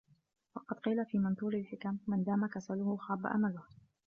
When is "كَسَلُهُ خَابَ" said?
2.47-3.25